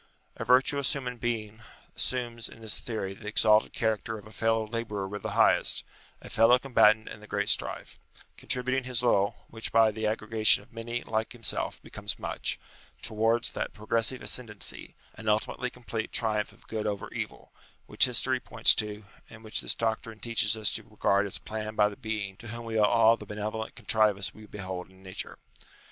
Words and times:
A 0.35 0.43
virtuous 0.43 0.93
human 0.93 1.13
UTILITY 1.17 1.49
OF 1.49 1.53
RELIGION 1.53 1.59
117 1.59 1.89
being 1.91 1.91
assumes 1.95 2.49
in 2.49 2.61
this 2.63 2.79
theory 2.79 3.13
the 3.13 3.27
exalted 3.27 3.71
character 3.73 4.17
of 4.17 4.25
a 4.25 4.31
fellow 4.31 4.65
labourer 4.65 5.07
with 5.07 5.21
the 5.21 5.33
Highest, 5.37 5.83
a 6.23 6.27
fellow 6.31 6.57
combatant 6.57 7.07
in 7.07 7.19
the 7.19 7.27
great 7.27 7.49
strife; 7.49 7.99
contributing 8.35 8.83
his 8.85 9.03
little, 9.03 9.45
which 9.51 9.71
by 9.71 9.91
the 9.91 10.07
aggregation 10.07 10.63
of 10.63 10.73
many 10.73 11.03
like 11.03 11.33
himself 11.33 11.79
becomes 11.83 12.17
much, 12.17 12.59
towards 13.03 13.51
that 13.51 13.73
progressive 13.75 14.23
ascendancy, 14.23 14.95
and 15.13 15.29
ultimately 15.29 15.69
complete 15.69 16.11
triumph 16.11 16.51
of 16.51 16.67
good 16.67 16.87
over 16.87 17.13
evil, 17.13 17.51
which 17.85 18.05
history 18.05 18.39
points 18.39 18.73
to, 18.73 19.05
and 19.29 19.43
which 19.43 19.61
this 19.61 19.75
doctrine 19.75 20.19
teaches 20.19 20.57
us 20.57 20.73
to 20.73 20.81
regard 20.81 21.27
as 21.27 21.37
planned 21.37 21.77
by 21.77 21.87
the 21.87 21.95
Being 21.95 22.37
to 22.37 22.47
whom 22.47 22.65
we 22.65 22.79
owe 22.79 22.85
all 22.85 23.17
the 23.17 23.27
benevolent 23.27 23.75
contrivance 23.75 24.33
we 24.33 24.47
behold 24.47 24.89
in 24.89 25.03
Nature. 25.03 25.37